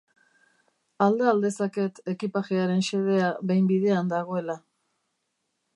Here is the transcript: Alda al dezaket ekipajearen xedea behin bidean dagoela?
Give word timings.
Alda 1.07 1.27
al 1.31 1.43
dezaket 1.43 2.01
ekipajearen 2.15 2.83
xedea 2.89 3.29
behin 3.53 3.69
bidean 3.75 4.13
dagoela? 4.15 4.59